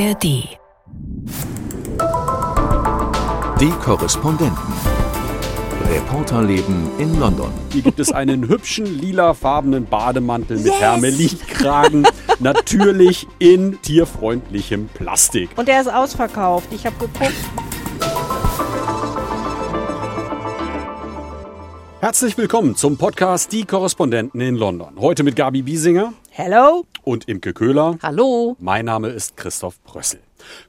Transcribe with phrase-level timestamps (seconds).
[0.00, 0.22] ARD.
[3.60, 4.56] Die Korrespondenten.
[5.90, 7.52] Reporterleben in London.
[7.70, 12.06] Hier gibt es einen hübschen lilafarbenen Bademantel mit Hermelinkragen.
[12.38, 15.50] natürlich in tierfreundlichem Plastik.
[15.56, 16.68] Und der ist ausverkauft.
[16.72, 17.34] Ich habe geguckt.
[22.00, 24.98] Herzlich willkommen zum Podcast Die Korrespondenten in London.
[24.98, 26.86] Heute mit Gabi Biesinger Hello?
[27.10, 27.98] Und Imke Köhler.
[28.02, 28.56] Hallo.
[28.60, 30.20] Mein Name ist Christoph Brössel.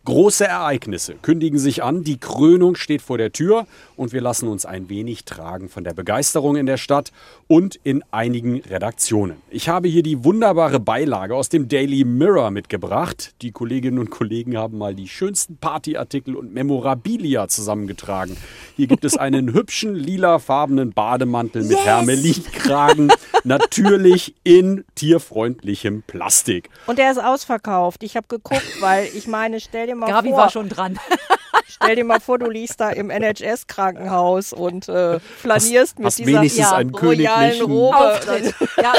[0.06, 4.66] Große Ereignisse kündigen sich an, die Krönung steht vor der Tür und wir lassen uns
[4.66, 7.12] ein wenig tragen von der Begeisterung in der Stadt
[7.48, 9.38] und in einigen Redaktionen.
[9.50, 13.34] Ich habe hier die wunderbare Beilage aus dem Daily Mirror mitgebracht.
[13.42, 18.38] Die Kolleginnen und Kollegen haben mal die schönsten Partyartikel und Memorabilia zusammengetragen.
[18.76, 21.86] Hier gibt es einen hübschen lilafarbenen Bademantel mit Yes!
[21.86, 23.12] Hermelinkragen,
[23.44, 26.70] natürlich in tierfreundlichem Plastik.
[26.88, 28.04] Und der ist ausverkauft.
[28.04, 31.00] Ich habe geguckt, weil ich meine, stell dir mal Gabi vor, war schon dran.
[31.68, 36.40] stell dir mal vor, du liegst da im NHS-Krankenhaus und äh, flanierst mit hast dieser
[36.40, 37.98] wenigstens ja, einen royalen Robe.
[37.98, 38.56] Auftritt.
[38.78, 38.94] Ja.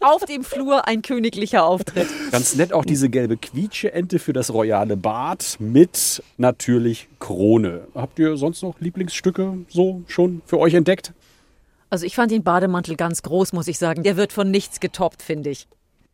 [0.00, 2.08] Auf dem Flur ein königlicher Auftritt.
[2.32, 7.86] Ganz nett auch diese gelbe Quietsche-Ente für das royale Bad mit natürlich Krone.
[7.94, 11.12] Habt ihr sonst noch Lieblingsstücke so schon für euch entdeckt?
[11.88, 14.02] Also ich fand den Bademantel ganz groß, muss ich sagen.
[14.02, 15.68] Der wird von nichts getoppt, finde ich.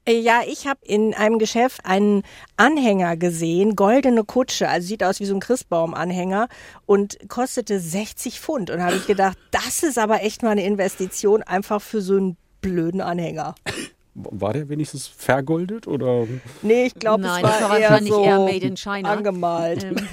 [0.09, 2.23] Äh, Ja, ich habe in einem Geschäft einen
[2.57, 6.49] Anhänger gesehen, goldene Kutsche, also sieht aus wie so ein Christbaumanhänger
[6.87, 8.71] und kostete 60 Pfund.
[8.71, 12.37] Und habe ich gedacht, das ist aber echt mal eine Investition einfach für so einen
[12.61, 13.55] blöden Anhänger.
[14.15, 16.27] War der wenigstens vergoldet oder?
[16.63, 19.13] Nee, ich glaube, es Nein, war, das war eher wahrscheinlich so eher made in China.
[19.13, 19.85] angemalt.
[19.85, 19.97] Ähm,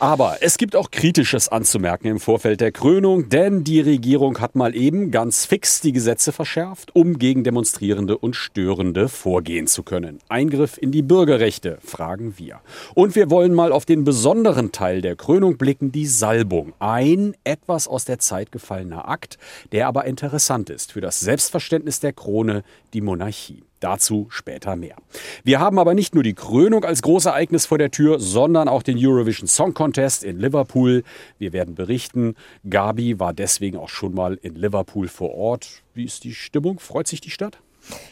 [0.00, 4.74] Aber es gibt auch Kritisches anzumerken im Vorfeld der Krönung, denn die Regierung hat mal
[4.74, 10.18] eben ganz fix die Gesetze verschärft, um gegen Demonstrierende und Störende vorgehen zu können.
[10.30, 12.60] Eingriff in die Bürgerrechte, fragen wir.
[12.94, 16.72] Und wir wollen mal auf den besonderen Teil der Krönung blicken, die Salbung.
[16.78, 19.36] Ein etwas aus der Zeit gefallener Akt,
[19.72, 23.64] der aber interessant ist für das Selbstverständnis der Krone, die Monarchie.
[23.80, 24.96] Dazu später mehr.
[25.42, 28.98] Wir haben aber nicht nur die Krönung als Großereignis vor der Tür, sondern auch den
[28.98, 31.02] Eurovision Song Contest in Liverpool.
[31.38, 32.34] Wir werden berichten.
[32.68, 35.82] Gabi war deswegen auch schon mal in Liverpool vor Ort.
[35.94, 36.78] Wie ist die Stimmung?
[36.78, 37.58] Freut sich die Stadt?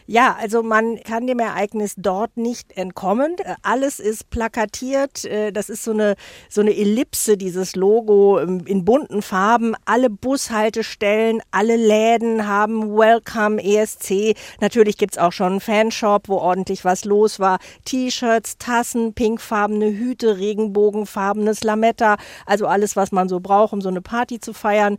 [0.06, 3.36] Ja, also man kann dem Ereignis dort nicht entkommen.
[3.38, 5.24] Äh, Alles ist plakatiert.
[5.24, 6.14] Äh, Das ist so eine,
[6.48, 9.74] so eine Ellipse, dieses Logo ähm, in bunten Farben.
[9.84, 14.34] Alle Bushaltestellen, alle Läden haben Welcome ESC.
[14.60, 17.58] Natürlich gibt's auch schon einen Fanshop, wo ordentlich was los war.
[17.84, 22.16] T-Shirts, Tassen, pinkfarbene Hüte, regenbogenfarbenes Lametta.
[22.46, 24.96] Also alles, was man so braucht, um so eine Party zu feiern.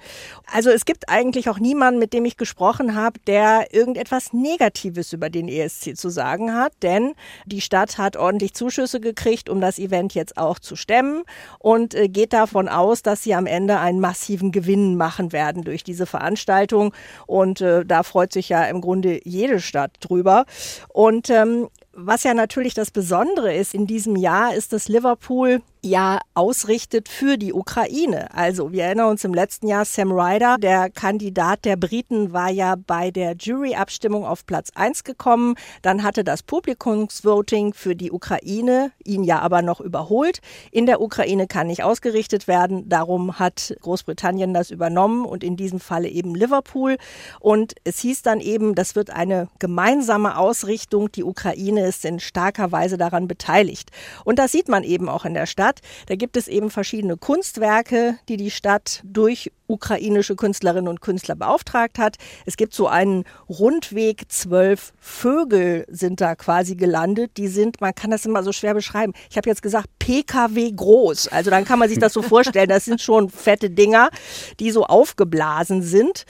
[0.53, 4.58] Also es gibt eigentlich auch niemanden, mit dem ich gesprochen habe, der irgendetwas Negatives
[5.13, 7.13] über den ESC zu sagen hat, denn
[7.45, 11.23] die Stadt hat ordentlich Zuschüsse gekriegt, um das Event jetzt auch zu stemmen
[11.59, 15.83] und äh, geht davon aus, dass sie am Ende einen massiven Gewinn machen werden durch
[15.83, 16.93] diese Veranstaltung.
[17.27, 20.45] Und äh, da freut sich ja im Grunde jede Stadt drüber.
[20.89, 26.19] Und ähm, was ja natürlich das Besondere ist in diesem Jahr, ist, dass Liverpool ja
[26.33, 28.33] ausrichtet für die Ukraine.
[28.33, 32.75] Also wir erinnern uns im letzten Jahr, Sam Ryder, der Kandidat der Briten, war ja
[32.75, 35.55] bei der Juryabstimmung auf Platz 1 gekommen.
[35.81, 40.39] Dann hatte das Publikumsvoting für die Ukraine ihn ja aber noch überholt.
[40.71, 42.89] In der Ukraine kann nicht ausgerichtet werden.
[42.89, 46.97] Darum hat Großbritannien das übernommen und in diesem Falle eben Liverpool.
[47.39, 51.11] Und es hieß dann eben, das wird eine gemeinsame Ausrichtung.
[51.11, 53.91] Die Ukraine ist in starker Weise daran beteiligt.
[54.25, 55.68] Und das sieht man eben auch in der Stadt.
[56.07, 61.99] Da gibt es eben verschiedene Kunstwerke, die die Stadt durch ukrainische Künstlerinnen und Künstler beauftragt
[61.99, 62.17] hat.
[62.45, 67.37] Es gibt so einen Rundweg, zwölf Vögel sind da quasi gelandet.
[67.37, 69.13] Die sind, man kann das immer so schwer beschreiben.
[69.29, 71.27] Ich habe jetzt gesagt, PKW groß.
[71.27, 72.67] Also dann kann man sich das so vorstellen.
[72.67, 74.09] Das sind schon fette Dinger,
[74.59, 76.25] die so aufgeblasen sind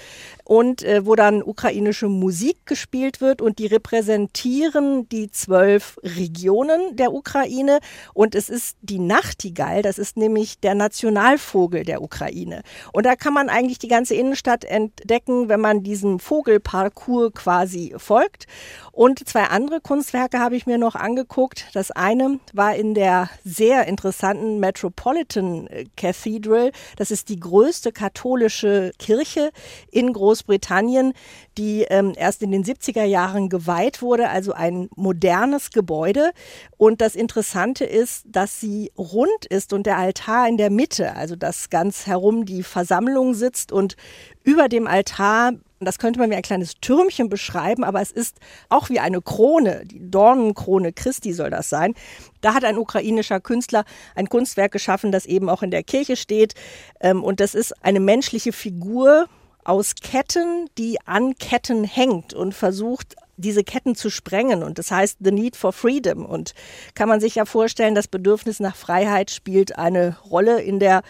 [0.50, 7.14] und äh, wo dann ukrainische Musik gespielt wird und die repräsentieren die zwölf Regionen der
[7.14, 7.80] Ukraine
[8.16, 12.64] und es ist die Nachtigall, das ist nämlich der Nationalvogel der Ukraine.
[12.94, 18.46] Und da kann man eigentlich die ganze Innenstadt entdecken, wenn man diesem Vogelparcours quasi folgt.
[18.92, 21.68] Und zwei andere Kunstwerke habe ich mir noch angeguckt.
[21.74, 26.72] Das eine war in der sehr interessanten Metropolitan Cathedral.
[26.98, 29.52] Das ist die größte katholische Kirche
[29.92, 31.14] in Großbritannien,
[31.58, 36.32] die ähm, erst in den 70er Jahren geweiht wurde, also ein modernes Gebäude.
[36.78, 41.36] Und das Interessante ist, dass sie rund ist und der Altar in der Mitte, also
[41.36, 43.96] dass ganz herum die Versammlung sitzt und
[44.44, 48.38] über dem Altar Das könnte man wie ein kleines Türmchen beschreiben, aber es ist
[48.68, 49.84] auch wie eine Krone.
[49.86, 51.94] Die Dornenkrone Christi soll das sein.
[52.42, 53.86] Da hat ein ukrainischer Künstler
[54.16, 56.54] ein Kunstwerk geschaffen, das eben auch in der Kirche steht.
[57.00, 59.28] Ähm, und das ist eine menschliche Figur
[59.64, 64.64] aus Ketten, die an Ketten hängt und versucht, diese Ketten zu sprengen.
[64.64, 66.26] Und das heißt The Need for Freedom.
[66.26, 66.54] Und
[66.94, 71.02] kann man sich ja vorstellen, das Bedürfnis nach Freiheit spielt eine Rolle in der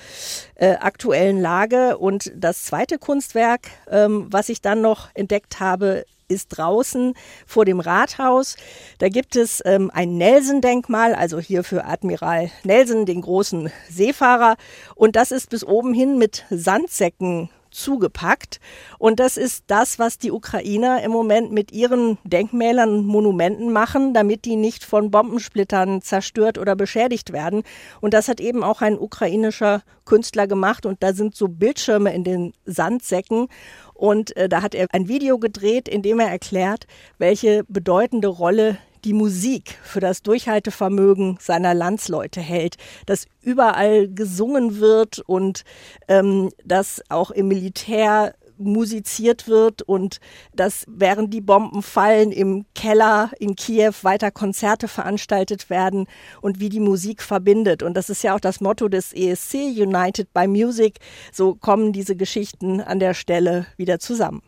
[0.56, 1.98] äh, aktuellen Lage.
[1.98, 7.14] Und das zweite Kunstwerk, ähm, was ich dann noch entdeckt habe, ist draußen
[7.46, 8.56] vor dem Rathaus.
[9.00, 14.56] Da gibt es ähm, ein Nelson-Denkmal, also hier für Admiral Nelson, den großen Seefahrer.
[14.96, 18.60] Und das ist bis oben hin mit Sandsäcken zugepackt.
[18.98, 24.14] Und das ist das, was die Ukrainer im Moment mit ihren Denkmälern und Monumenten machen,
[24.14, 27.64] damit die nicht von Bombensplittern zerstört oder beschädigt werden.
[28.02, 30.86] Und das hat eben auch ein ukrainischer Künstler gemacht.
[30.86, 33.48] Und da sind so Bildschirme in den Sandsäcken.
[33.94, 36.88] Und äh, da hat er ein Video gedreht, in dem er erklärt,
[37.18, 45.20] welche bedeutende Rolle die Musik für das Durchhaltevermögen seiner Landsleute hält, dass überall gesungen wird
[45.20, 45.64] und
[46.08, 50.20] ähm, dass auch im Militär musiziert wird und
[50.54, 56.08] dass während die Bomben fallen im Keller in Kiew weiter Konzerte veranstaltet werden
[56.42, 57.82] und wie die Musik verbindet.
[57.82, 61.00] Und das ist ja auch das Motto des ESC, United by Music.
[61.32, 64.42] So kommen diese Geschichten an der Stelle wieder zusammen.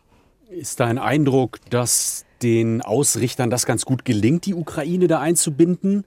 [0.54, 6.04] Ist dein Eindruck, dass den Ausrichtern das ganz gut gelingt, die Ukraine da einzubinden?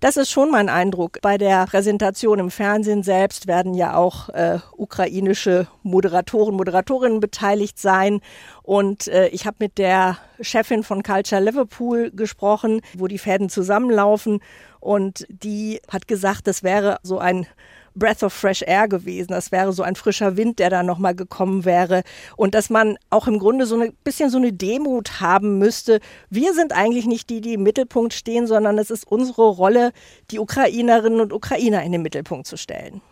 [0.00, 1.18] Das ist schon mein Eindruck.
[1.20, 8.20] Bei der Präsentation im Fernsehen selbst werden ja auch äh, ukrainische Moderatoren, Moderatorinnen beteiligt sein.
[8.62, 14.40] Und äh, ich habe mit der Chefin von Culture Liverpool gesprochen, wo die Fäden zusammenlaufen.
[14.80, 17.46] Und die hat gesagt, das wäre so ein
[17.94, 19.28] Breath of Fresh Air gewesen.
[19.28, 22.02] Das wäre so ein frischer Wind, der da nochmal gekommen wäre.
[22.36, 26.00] Und dass man auch im Grunde so ein bisschen so eine Demut haben müsste.
[26.30, 29.92] Wir sind eigentlich nicht die, die im Mittelpunkt stehen, sondern es ist unsere Rolle,
[30.30, 33.02] die Ukrainerinnen und Ukrainer in den Mittelpunkt zu stellen.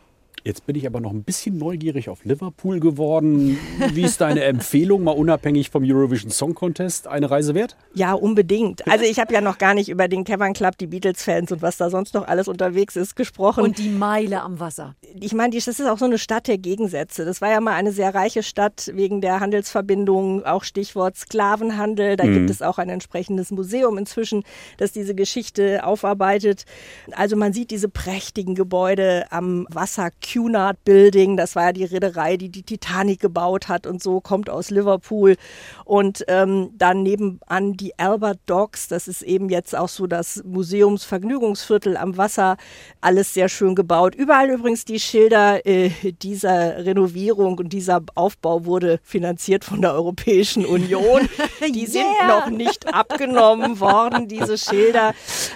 [0.44, 3.58] Jetzt bin ich aber noch ein bisschen neugierig auf Liverpool geworden.
[3.92, 7.76] Wie ist deine Empfehlung, mal unabhängig vom Eurovision Song Contest, eine Reise wert?
[7.94, 8.86] Ja, unbedingt.
[8.88, 11.76] Also ich habe ja noch gar nicht über den Cavern Club, die Beatles-Fans und was
[11.76, 13.64] da sonst noch alles unterwegs ist, gesprochen.
[13.64, 14.96] Und die Meile am Wasser.
[15.20, 17.24] Ich meine, das ist auch so eine Stadt der Gegensätze.
[17.24, 22.16] Das war ja mal eine sehr reiche Stadt wegen der Handelsverbindungen, auch Stichwort Sklavenhandel.
[22.16, 22.34] Da mhm.
[22.34, 24.44] gibt es auch ein entsprechendes Museum inzwischen,
[24.78, 26.64] das diese Geschichte aufarbeitet.
[27.12, 32.36] Also man sieht diese prächtigen Gebäude am Wasser Cunard Building, das war ja die Reederei,
[32.36, 35.36] die die Titanic gebaut hat und so, kommt aus Liverpool.
[35.84, 41.96] Und ähm, dann nebenan die Albert Docks, das ist eben jetzt auch so das Museumsvergnügungsviertel
[41.96, 42.56] am Wasser,
[43.00, 44.14] alles sehr schön gebaut.
[44.14, 45.90] Überall übrigens die Schilder äh,
[46.22, 51.28] dieser Renovierung und dieser Aufbau wurde finanziert von der Europäischen Union.
[51.74, 52.28] Die sind yeah.
[52.28, 55.14] noch nicht abgenommen worden, diese Schilder.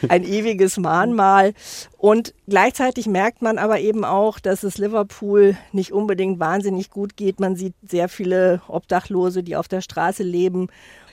[0.08, 1.54] Ein ewiges Mahnmal.
[2.04, 7.40] Und gleichzeitig merkt man aber eben auch, dass es Liverpool nicht unbedingt wahnsinnig gut geht.
[7.40, 10.68] Man sieht sehr viele Obdachlose, die auf der Straße leben.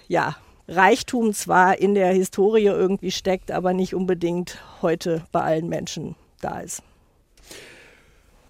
[0.10, 0.36] Ja,
[0.68, 6.60] Reichtum zwar in der Historie irgendwie steckt, aber nicht unbedingt heute bei allen Menschen da
[6.60, 6.84] ist.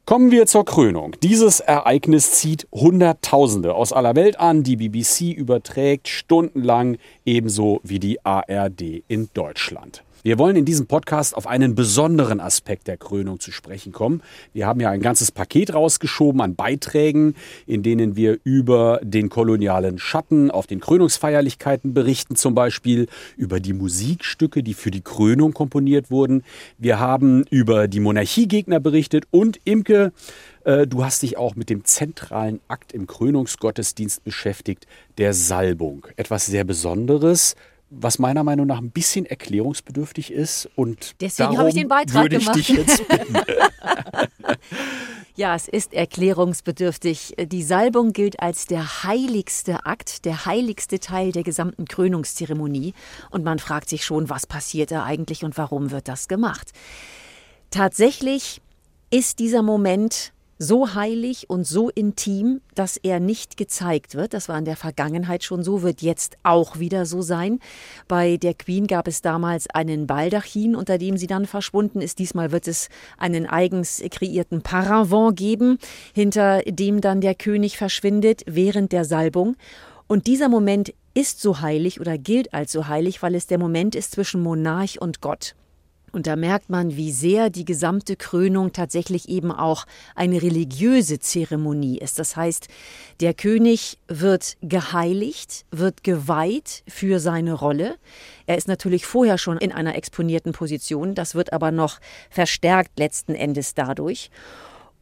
[0.06, 1.16] Kommen wir zur Krönung.
[1.22, 4.64] Dieses Ereignis zieht Hunderttausende aus aller Welt an.
[4.64, 10.04] Die BBC überträgt stundenlang, ebenso wie die ARD in Deutschland.
[10.24, 14.22] Wir wollen in diesem Podcast auf einen besonderen Aspekt der Krönung zu sprechen kommen.
[14.54, 17.34] Wir haben ja ein ganzes Paket rausgeschoben an Beiträgen,
[17.66, 23.74] in denen wir über den kolonialen Schatten auf den Krönungsfeierlichkeiten berichten, zum Beispiel über die
[23.74, 26.44] Musikstücke, die für die Krönung komponiert wurden.
[26.78, 30.12] Wir haben über die Monarchiegegner berichtet und Imke,
[30.66, 34.86] äh, Du hast dich auch mit dem zentralen Akt im Krönungsgottesdienst beschäftigt,
[35.18, 36.06] der Salbung.
[36.16, 37.56] Etwas sehr Besonderes,
[37.92, 40.70] was meiner Meinung nach ein bisschen erklärungsbedürftig ist.
[40.76, 42.58] Und deswegen habe ich den Beitrag würde ich gemacht.
[42.58, 43.36] Dich jetzt bitten.
[45.36, 47.36] ja, es ist erklärungsbedürftig.
[47.38, 52.94] Die Salbung gilt als der heiligste Akt, der heiligste Teil der gesamten Krönungszeremonie.
[53.30, 56.72] Und man fragt sich schon, was passiert da eigentlich und warum wird das gemacht?
[57.72, 58.62] Tatsächlich
[59.10, 64.36] ist dieser Moment so heilig und so intim, dass er nicht gezeigt wird.
[64.36, 67.60] Das war in der Vergangenheit schon so, wird jetzt auch wieder so sein.
[68.08, 72.20] Bei der Queen gab es damals einen Baldachin, unter dem sie dann verschwunden ist.
[72.20, 75.80] Diesmal wird es einen eigens kreierten Paravent geben,
[76.14, 79.56] hinter dem dann der König verschwindet während der Salbung.
[80.06, 83.96] Und dieser Moment ist so heilig oder gilt als so heilig, weil es der Moment
[83.96, 85.56] ist zwischen Monarch und Gott.
[86.12, 92.00] Und da merkt man, wie sehr die gesamte Krönung tatsächlich eben auch eine religiöse Zeremonie
[92.00, 92.20] ist.
[92.20, 92.68] Das heißt,
[93.22, 97.96] der König wird geheiligt, wird geweiht für seine Rolle.
[98.46, 102.00] Er ist natürlich vorher schon in einer exponierten Position, das wird aber noch
[102.30, 104.30] verstärkt letzten Endes dadurch.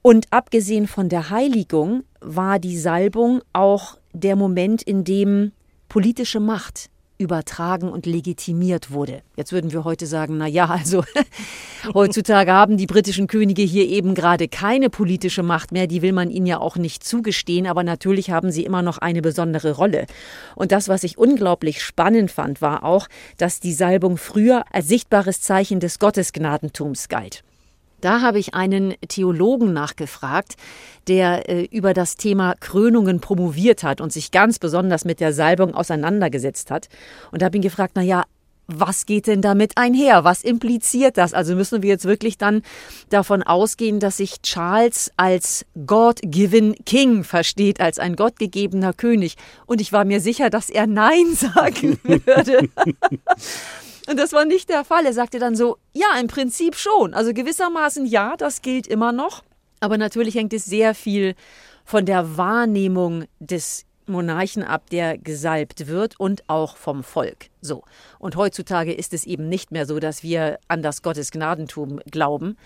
[0.02, 5.52] Und abgesehen von der Heiligung war die Salbung auch der Moment, in dem
[5.90, 6.90] politische Macht
[7.20, 9.22] übertragen und legitimiert wurde.
[9.36, 11.04] Jetzt würden wir heute sagen, na ja, also
[11.94, 16.30] heutzutage haben die britischen Könige hier eben gerade keine politische Macht mehr, die will man
[16.30, 20.08] ihnen ja auch nicht zugestehen, aber natürlich haben sie immer noch eine besondere Rolle.
[20.56, 23.08] Und das, was ich unglaublich spannend fand, war auch,
[23.38, 27.44] dass die Salbung früher als sichtbares Zeichen des Gottesgnadentums galt.
[28.02, 30.56] Da habe ich einen Theologen nachgefragt,
[31.08, 35.74] der äh, über das Thema Krönungen promoviert hat und sich ganz besonders mit der Salbung
[35.74, 36.90] auseinandergesetzt hat.
[37.32, 38.24] Und habe ihn gefragt, na ja,
[38.70, 40.24] was geht denn damit einher?
[40.24, 41.34] Was impliziert das?
[41.34, 42.62] Also müssen wir jetzt wirklich dann
[43.10, 49.36] davon ausgehen, dass sich Charles als God-given King versteht, als ein gottgegebener König.
[49.66, 52.70] Und ich war mir sicher, dass er Nein sagen würde.
[54.08, 55.06] Und das war nicht der Fall.
[55.06, 57.14] Er sagte dann so, ja, im Prinzip schon.
[57.14, 59.44] Also gewissermaßen ja, das gilt immer noch.
[59.80, 61.36] Aber natürlich hängt es sehr viel
[61.86, 67.50] von der Wahrnehmung des Monarchen ab, der gesalbt wird und auch vom Volk.
[67.62, 67.84] So.
[68.18, 72.58] Und heutzutage ist es eben nicht mehr so, dass wir an das Gottesgnadentum glauben.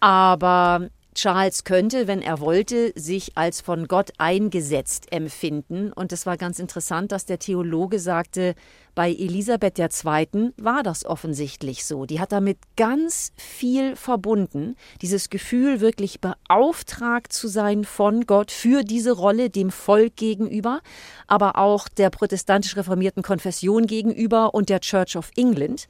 [0.00, 5.92] Aber Charles könnte, wenn er wollte, sich als von Gott eingesetzt empfinden.
[5.92, 8.54] Und es war ganz interessant, dass der Theologe sagte,
[8.98, 10.50] bei Elisabeth II.
[10.56, 12.04] war das offensichtlich so.
[12.04, 14.74] Die hat damit ganz viel verbunden.
[15.02, 20.80] Dieses Gefühl, wirklich beauftragt zu sein von Gott für diese Rolle dem Volk gegenüber,
[21.28, 25.86] aber auch der protestantisch reformierten Konfession gegenüber und der Church of England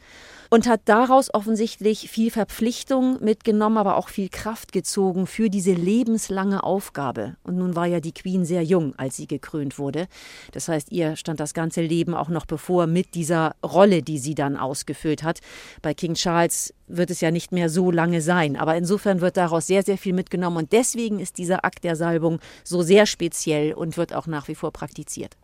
[0.50, 6.62] und hat daraus offensichtlich viel Verpflichtung mitgenommen, aber auch viel Kraft gezogen für diese lebenslange
[6.62, 7.36] Aufgabe.
[7.42, 10.08] Und nun war ja die Queen sehr jung, als sie gekrönt wurde.
[10.52, 14.34] Das heißt, ihr stand das ganze Leben auch noch bevor mit dieser Rolle, die sie
[14.34, 15.38] dann ausgefüllt hat.
[15.82, 18.56] Bei King Charles wird es ja nicht mehr so lange sein.
[18.56, 20.56] Aber insofern wird daraus sehr, sehr viel mitgenommen.
[20.56, 24.56] Und deswegen ist dieser Akt der Salbung so sehr speziell und wird auch nach wie
[24.56, 25.36] vor praktiziert.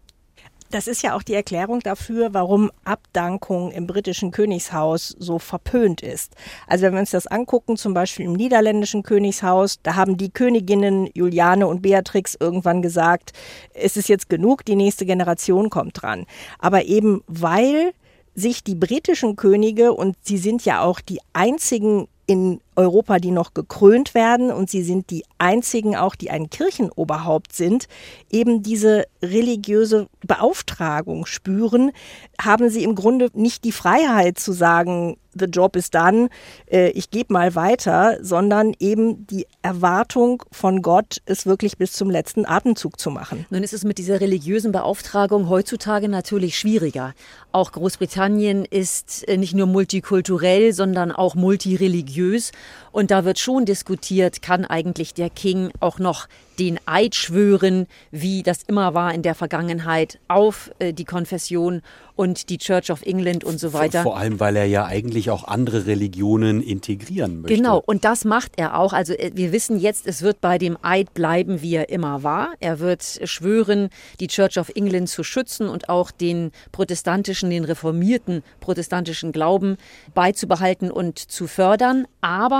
[0.74, 6.34] Das ist ja auch die Erklärung dafür, warum Abdankung im britischen Königshaus so verpönt ist.
[6.66, 11.08] Also wenn wir uns das angucken, zum Beispiel im niederländischen Königshaus, da haben die Königinnen
[11.14, 13.34] Juliane und Beatrix irgendwann gesagt,
[13.72, 16.26] es ist jetzt genug, die nächste Generation kommt dran.
[16.58, 17.92] Aber eben weil
[18.34, 23.54] sich die britischen Könige, und sie sind ja auch die einzigen in Europa, die noch
[23.54, 27.86] gekrönt werden und sie sind die einzigen auch, die ein Kirchenoberhaupt sind,
[28.30, 31.92] eben diese religiöse Beauftragung spüren,
[32.40, 36.28] haben sie im Grunde nicht die Freiheit zu sagen, the job is done,
[36.70, 42.10] äh, ich gebe mal weiter, sondern eben die Erwartung von Gott, es wirklich bis zum
[42.10, 43.46] letzten Atemzug zu machen.
[43.50, 47.14] Nun ist es mit dieser religiösen Beauftragung heutzutage natürlich schwieriger.
[47.52, 52.52] Auch Großbritannien ist äh, nicht nur multikulturell, sondern auch multireligiös.
[52.92, 56.28] Und da wird schon diskutiert, kann eigentlich der King auch noch
[56.58, 61.82] den Eid schwören, wie das immer war in der Vergangenheit, auf äh, die Konfession
[62.16, 64.02] und die Church of England und so weiter.
[64.02, 67.56] Vor, vor, allem, weil er ja eigentlich auch andere Religionen integrieren möchte.
[67.56, 68.92] Genau, und das macht er auch.
[68.92, 72.52] Also äh, wir wissen jetzt, es wird bei dem Eid bleiben, wie er immer war.
[72.60, 73.90] Er wird schwören,
[74.20, 79.76] die Church of England zu schützen und auch den protestantischen, den reformierten protestantischen Glauben
[80.14, 82.06] beizubehalten und zu fördern.
[82.20, 82.53] Aber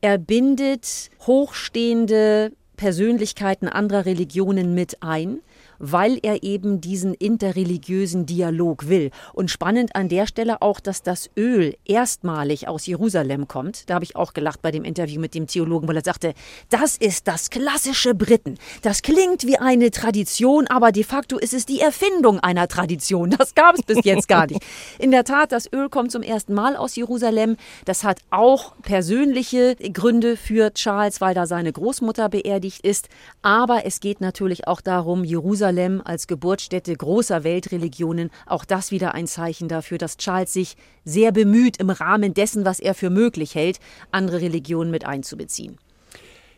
[0.00, 5.40] er bindet hochstehende Persönlichkeiten anderer Religionen mit ein
[5.78, 9.10] weil er eben diesen interreligiösen Dialog will.
[9.32, 13.88] Und spannend an der Stelle auch, dass das Öl erstmalig aus Jerusalem kommt.
[13.88, 16.34] Da habe ich auch gelacht bei dem Interview mit dem Theologen, weil er sagte,
[16.70, 18.56] das ist das klassische Briten.
[18.82, 23.34] Das klingt wie eine Tradition, aber de facto ist es die Erfindung einer Tradition.
[23.44, 24.62] Das gab es bis jetzt gar nicht.
[24.98, 27.56] In der Tat, das Öl kommt zum ersten Mal aus Jerusalem.
[27.84, 33.08] Das hat auch persönliche Gründe für Charles, weil da seine Großmutter beerdigt ist.
[33.42, 39.14] Aber es geht natürlich auch darum, Jerusalem Jerusalem als Geburtsstätte großer Weltreligionen, auch das wieder
[39.14, 43.54] ein Zeichen dafür, dass Charles sich sehr bemüht, im Rahmen dessen, was er für möglich
[43.54, 43.80] hält,
[44.10, 45.78] andere Religionen mit einzubeziehen.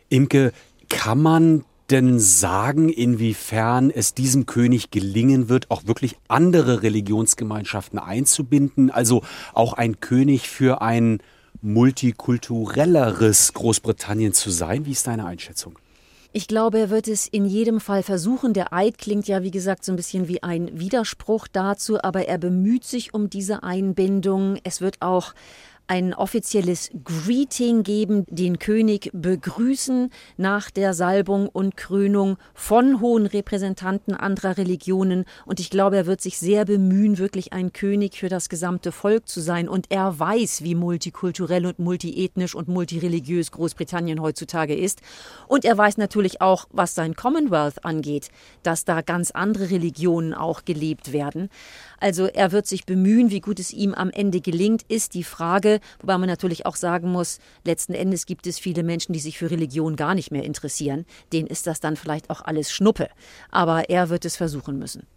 [0.09, 0.51] Imke,
[0.89, 8.91] kann man denn sagen, inwiefern es diesem König gelingen wird, auch wirklich andere Religionsgemeinschaften einzubinden?
[8.91, 9.23] Also
[9.53, 11.19] auch ein König für ein
[11.61, 14.85] multikulturelleres Großbritannien zu sein?
[14.85, 15.79] Wie ist deine Einschätzung?
[16.33, 18.53] Ich glaube, er wird es in jedem Fall versuchen.
[18.53, 22.37] Der Eid klingt ja, wie gesagt, so ein bisschen wie ein Widerspruch dazu, aber er
[22.37, 24.57] bemüht sich um diese Einbindung.
[24.63, 25.33] Es wird auch
[25.87, 34.13] ein offizielles Greeting geben, den König begrüßen nach der Salbung und Krönung von hohen Repräsentanten
[34.13, 35.25] anderer Religionen.
[35.45, 39.27] Und ich glaube, er wird sich sehr bemühen, wirklich ein König für das gesamte Volk
[39.29, 39.69] zu sein.
[39.69, 45.01] Und er weiß, wie multikulturell und multiethnisch und multireligiös Großbritannien heutzutage ist.
[45.47, 48.29] Und er weiß natürlich auch, was sein Commonwealth angeht,
[48.63, 51.49] dass da ganz andere Religionen auch gelebt werden.
[51.99, 55.79] Also er wird sich bemühen, wie gut es ihm am Ende gelingt, ist die Frage,
[55.99, 59.49] wobei man natürlich auch sagen muss, letzten Endes gibt es viele Menschen, die sich für
[59.51, 61.05] Religion gar nicht mehr interessieren.
[61.33, 63.09] Denen ist das dann vielleicht auch alles Schnuppe.
[63.49, 65.07] Aber er wird es versuchen müssen.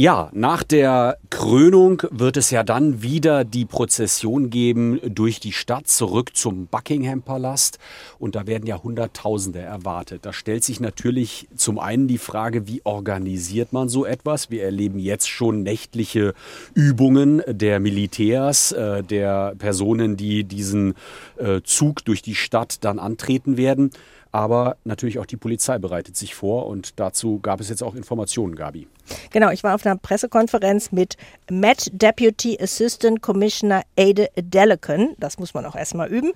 [0.00, 5.88] Ja, nach der Krönung wird es ja dann wieder die Prozession geben durch die Stadt
[5.88, 7.80] zurück zum Buckingham Palast
[8.20, 10.24] und da werden ja Hunderttausende erwartet.
[10.24, 14.52] Da stellt sich natürlich zum einen die Frage, wie organisiert man so etwas?
[14.52, 16.32] Wir erleben jetzt schon nächtliche
[16.74, 20.94] Übungen der Militärs, äh, der Personen, die diesen
[21.38, 23.90] äh, Zug durch die Stadt dann antreten werden.
[24.30, 28.54] Aber natürlich auch die Polizei bereitet sich vor und dazu gab es jetzt auch Informationen,
[28.54, 28.86] Gabi.
[29.30, 31.16] Genau, ich war auf einer Pressekonferenz mit
[31.50, 35.14] Met Deputy Assistant Commissioner Ade Delican.
[35.18, 36.32] Das muss man auch erstmal üben.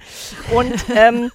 [0.55, 1.31] Und ähm,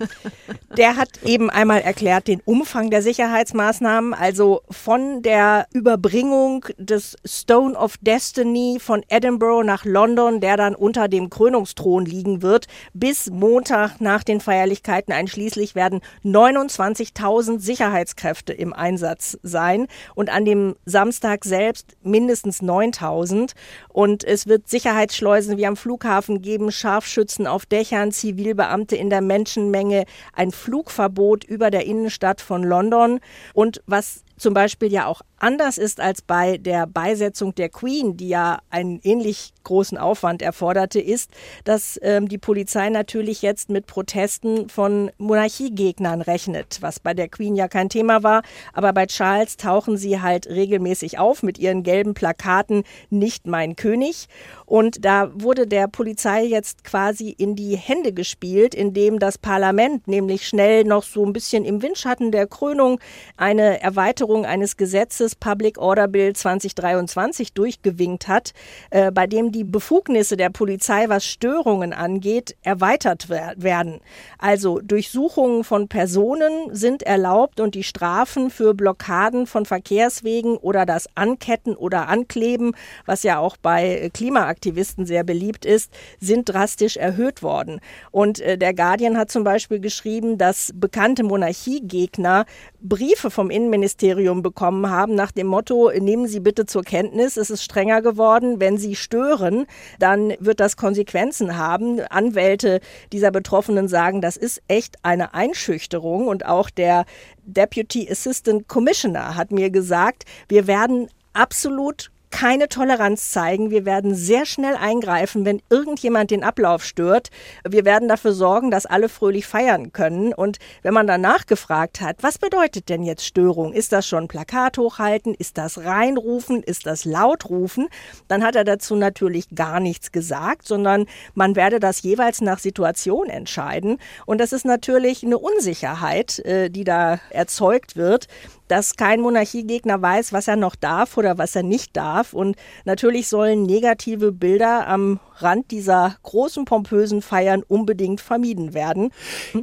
[0.77, 7.77] der hat eben einmal erklärt den Umfang der Sicherheitsmaßnahmen, also von der Überbringung des Stone
[7.77, 14.01] of Destiny von Edinburgh nach London, der dann unter dem Krönungsthron liegen wird, bis Montag
[14.01, 19.87] nach den Feierlichkeiten einschließlich werden 29.000 Sicherheitskräfte im Einsatz sein.
[20.15, 23.53] Und an dem Samstag Samstag selbst mindestens 9000.
[23.89, 30.05] Und es wird Sicherheitsschleusen wie am Flughafen geben, Scharfschützen auf Dächern, Zivilbeamte in der Menschenmenge,
[30.33, 33.19] ein Flugverbot über der Innenstadt von London.
[33.53, 38.29] Und was zum Beispiel ja auch anders ist als bei der Beisetzung der Queen, die
[38.29, 41.29] ja einen ähnlich großen Aufwand erforderte, ist,
[41.63, 47.55] dass ähm, die Polizei natürlich jetzt mit Protesten von Monarchiegegnern rechnet, was bei der Queen
[47.55, 48.41] ja kein Thema war.
[48.73, 54.27] Aber bei Charles tauchen sie halt regelmäßig auf mit ihren gelben Plakaten Nicht mein König.
[54.65, 60.47] Und da wurde der Polizei jetzt quasi in die Hände gespielt, indem das Parlament nämlich
[60.47, 62.99] schnell noch so ein bisschen im Windschatten der Krönung
[63.37, 68.53] eine Erweiterung eines Gesetzes dieses Public Order Bill 2023 durchgewinkt hat,
[68.91, 73.99] äh, bei dem die Befugnisse der Polizei, was Störungen angeht, erweitert werden.
[74.37, 81.07] Also Durchsuchungen von Personen sind erlaubt und die Strafen für Blockaden von Verkehrswegen oder das
[81.15, 82.73] Anketten oder Ankleben,
[83.05, 87.81] was ja auch bei Klimaaktivisten sehr beliebt ist, sind drastisch erhöht worden.
[88.11, 92.45] Und äh, der Guardian hat zum Beispiel geschrieben, dass bekannte Monarchiegegner
[92.79, 97.63] Briefe vom Innenministerium bekommen haben nach dem Motto, nehmen Sie bitte zur Kenntnis, es ist
[97.63, 99.65] strenger geworden, wenn Sie stören,
[99.99, 101.99] dann wird das Konsequenzen haben.
[101.99, 102.79] Anwälte
[103.11, 107.05] dieser Betroffenen sagen, das ist echt eine Einschüchterung und auch der
[107.43, 113.71] Deputy Assistant Commissioner hat mir gesagt, wir werden absolut keine Toleranz zeigen.
[113.71, 117.29] Wir werden sehr schnell eingreifen, wenn irgendjemand den Ablauf stört.
[117.67, 120.33] Wir werden dafür sorgen, dass alle fröhlich feiern können.
[120.33, 123.73] Und wenn man danach gefragt hat, was bedeutet denn jetzt Störung?
[123.73, 125.33] Ist das schon Plakat hochhalten?
[125.33, 126.63] Ist das reinrufen?
[126.63, 127.87] Ist das lautrufen?
[128.27, 133.29] Dann hat er dazu natürlich gar nichts gesagt, sondern man werde das jeweils nach Situation
[133.29, 133.97] entscheiden.
[134.25, 138.27] Und das ist natürlich eine Unsicherheit, äh, die da erzeugt wird
[138.67, 142.33] dass kein Monarchiegegner weiß, was er noch darf oder was er nicht darf.
[142.33, 149.11] Und natürlich sollen negative Bilder am Rand dieser großen, pompösen Feiern unbedingt vermieden werden.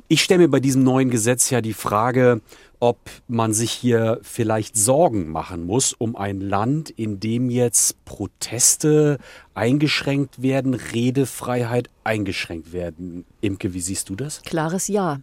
[0.08, 2.40] Ich stelle mir bei diesem neuen Gesetz ja die Frage,
[2.80, 9.18] ob man sich hier vielleicht Sorgen machen muss um ein Land, in dem jetzt Proteste
[9.54, 13.24] eingeschränkt werden, Redefreiheit eingeschränkt werden.
[13.40, 14.42] Imke, wie siehst du das?
[14.42, 15.20] Klares Ja.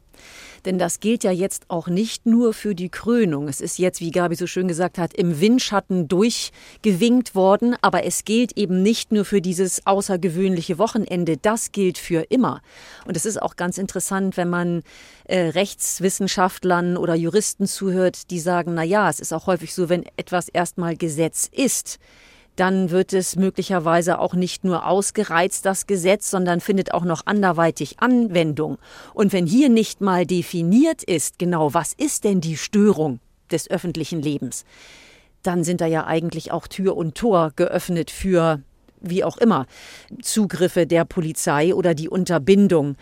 [0.65, 3.47] Denn das gilt ja jetzt auch nicht nur für die Krönung.
[3.47, 8.25] Es ist jetzt, wie Gabi so schön gesagt hat, im Windschatten durchgewinkt worden, aber es
[8.25, 12.61] gilt eben nicht nur für dieses außergewöhnliche Wochenende, das gilt für immer.
[13.05, 14.83] Und es ist auch ganz interessant, wenn man
[15.25, 20.05] äh, Rechtswissenschaftlern oder Juristen zuhört, die sagen, na ja, es ist auch häufig so, wenn
[20.17, 21.99] etwas erstmal Gesetz ist,
[22.61, 27.99] dann wird es möglicherweise auch nicht nur ausgereizt, das Gesetz, sondern findet auch noch anderweitig
[28.01, 28.77] Anwendung.
[29.15, 33.19] Und wenn hier nicht mal definiert ist, genau was ist denn die Störung
[33.49, 34.63] des öffentlichen Lebens,
[35.41, 38.61] dann sind da ja eigentlich auch Tür und Tor geöffnet für
[38.99, 39.65] wie auch immer
[40.21, 42.95] Zugriffe der Polizei oder die Unterbindung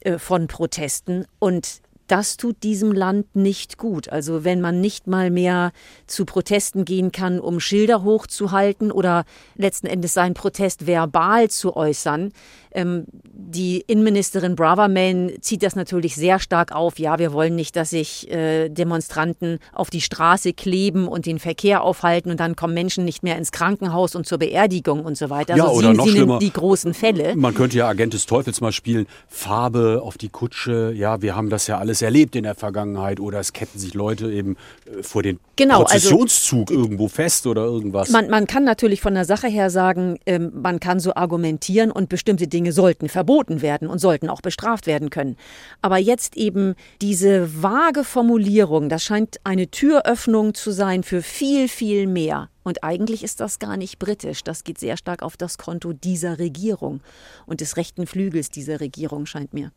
[0.00, 1.24] äh, von Protesten.
[1.38, 4.08] Und das tut diesem Land nicht gut.
[4.08, 5.72] Also wenn man nicht mal mehr
[6.06, 9.24] zu Protesten gehen kann, um Schilder hochzuhalten oder
[9.56, 12.32] letzten Endes seinen Protest verbal zu äußern.
[12.74, 16.98] Ähm, die Innenministerin Braverman zieht das natürlich sehr stark auf.
[16.98, 21.82] Ja, wir wollen nicht, dass sich äh, Demonstranten auf die Straße kleben und den Verkehr
[21.82, 25.56] aufhalten und dann kommen Menschen nicht mehr ins Krankenhaus und zur Beerdigung und so weiter.
[25.56, 26.38] Ja, also oder sie, noch sie schlimmer.
[26.40, 27.36] die großen Fälle.
[27.36, 29.06] Man könnte ja Agent des Teufels mal spielen.
[29.28, 30.92] Farbe auf die Kutsche.
[30.96, 33.20] Ja, wir haben das ja alles erlebt in der Vergangenheit.
[33.20, 34.56] Oder es ketten sich Leute eben
[34.86, 38.10] äh, vor den Genau, also- Prozessionszug irgendwo fest oder irgendwas.
[38.10, 42.08] Man, man kann natürlich von der Sache her sagen, ähm, man kann so argumentieren und
[42.08, 45.36] bestimmte Dinge sollten verboten werden und sollten auch bestraft werden können.
[45.82, 52.06] Aber jetzt eben diese vage Formulierung, das scheint eine Türöffnung zu sein für viel, viel
[52.06, 52.50] mehr.
[52.62, 54.42] Und eigentlich ist das gar nicht britisch.
[54.42, 57.00] Das geht sehr stark auf das Konto dieser Regierung
[57.46, 59.70] und des rechten Flügels dieser Regierung, scheint mir.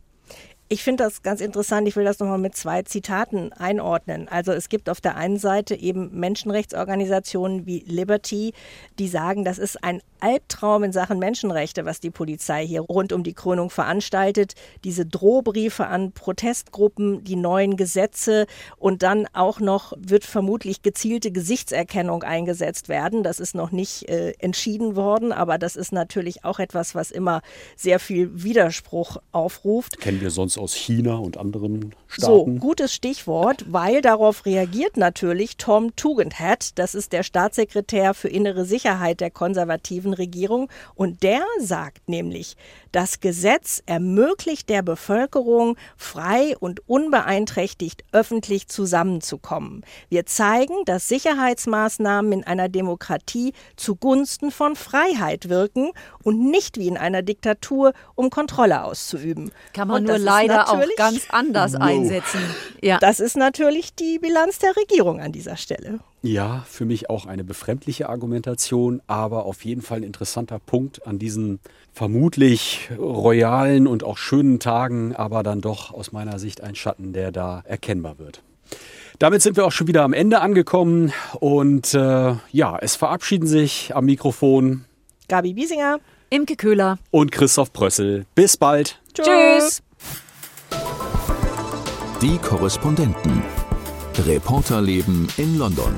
[0.70, 1.88] Ich finde das ganz interessant.
[1.88, 4.28] Ich will das nochmal mit zwei Zitaten einordnen.
[4.28, 8.54] Also es gibt auf der einen Seite eben Menschenrechtsorganisationen wie Liberty,
[9.00, 13.24] die sagen, das ist ein Albtraum in Sachen Menschenrechte, was die Polizei hier rund um
[13.24, 14.56] die Krönung veranstaltet.
[14.84, 18.46] Diese Drohbriefe an Protestgruppen, die neuen Gesetze
[18.78, 23.24] und dann auch noch wird vermutlich gezielte Gesichtserkennung eingesetzt werden.
[23.24, 27.42] Das ist noch nicht äh, entschieden worden, aber das ist natürlich auch etwas, was immer
[27.78, 30.00] sehr viel Widerspruch aufruft.
[30.00, 32.60] Kennen wir sonst aus China und anderen So, Staaten.
[32.60, 39.20] gutes Stichwort, weil darauf reagiert natürlich Tom Tugendhat, das ist der Staatssekretär für innere Sicherheit
[39.22, 42.56] der konservativen Regierung und der sagt nämlich,
[42.92, 49.84] das Gesetz ermöglicht der Bevölkerung frei und unbeeinträchtigt öffentlich zusammenzukommen.
[50.10, 55.92] Wir zeigen, dass Sicherheitsmaßnahmen in einer Demokratie zugunsten von Freiheit wirken
[56.24, 59.52] und nicht wie in einer Diktatur, um Kontrolle auszuüben.
[59.74, 62.40] Kann man Und nur das leider auch ganz anders einsetzen.
[62.82, 62.98] Ja.
[63.00, 66.00] das ist natürlich die Bilanz der Regierung an dieser Stelle.
[66.22, 71.20] Ja, für mich auch eine befremdliche Argumentation, aber auf jeden Fall ein interessanter Punkt an
[71.20, 71.60] diesen
[71.94, 77.32] vermutlich royalen und auch schönen Tagen, aber dann doch aus meiner Sicht ein Schatten, der
[77.32, 78.42] da erkennbar wird.
[79.20, 83.96] Damit sind wir auch schon wieder am Ende angekommen und äh, ja, es verabschieden sich
[83.96, 84.86] am Mikrofon
[85.28, 86.00] Gabi Biesinger.
[86.30, 87.00] Imke Köhler.
[87.10, 88.26] und Christoph Prössel.
[88.36, 89.00] Bis bald.
[89.14, 89.82] Tschüss.
[92.22, 93.44] Die Korrespondenten.
[94.26, 95.94] Reporterleben in London.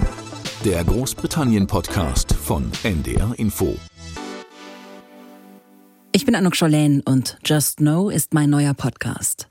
[0.65, 3.77] Der Großbritannien-Podcast von NDR Info.
[6.11, 9.47] Ich bin Anuk Scholen und Just Know ist mein neuer Podcast.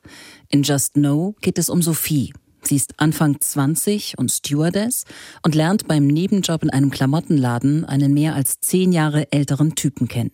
[0.50, 2.34] In Just Know geht es um Sophie.
[2.60, 5.06] Sie ist Anfang 20 und Stewardess
[5.42, 10.32] und lernt beim Nebenjob in einem Klamottenladen einen mehr als zehn Jahre älteren Typen kennen.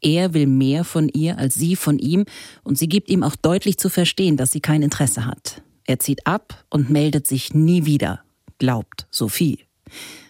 [0.00, 2.24] Er will mehr von ihr als sie von ihm
[2.62, 5.62] und sie gibt ihm auch deutlich zu verstehen, dass sie kein Interesse hat.
[5.84, 8.20] Er zieht ab und meldet sich nie wieder,
[8.58, 9.60] glaubt Sophie.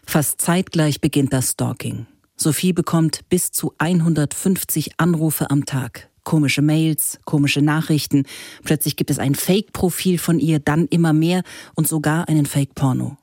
[0.06, 2.06] Fast zeitgleich beginnt das Stalking.
[2.36, 6.08] Sophie bekommt bis zu 150 Anrufe am Tag.
[6.22, 8.24] Komische Mails, komische Nachrichten.
[8.62, 11.42] Plötzlich gibt es ein Fake-Profil von ihr, dann immer mehr
[11.74, 13.16] und sogar einen Fake-Porno.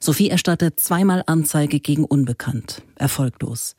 [0.00, 2.82] Sophie erstattet zweimal Anzeige gegen Unbekannt.
[2.96, 3.76] Erfolglos.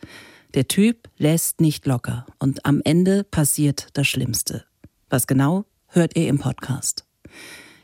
[0.53, 4.65] Der Typ lässt nicht locker und am Ende passiert das Schlimmste.
[5.10, 7.05] Was genau, hört ihr im Podcast.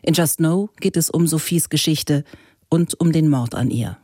[0.01, 2.23] In Just Know geht es um Sophies Geschichte
[2.69, 3.97] und um den Mord an ihr.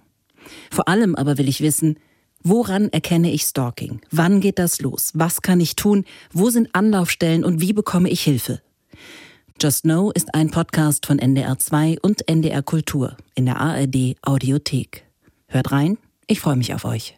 [0.71, 1.97] Vor allem aber will ich wissen,
[2.43, 4.01] woran erkenne ich Stalking?
[4.11, 5.11] Wann geht das los?
[5.13, 6.05] Was kann ich tun?
[6.31, 8.61] Wo sind Anlaufstellen und wie bekomme ich Hilfe?
[9.59, 15.03] Just Know ist ein Podcast von NDR 2 und NDR Kultur in der ARD Audiothek.
[15.47, 17.15] Hört rein, ich freue mich auf euch.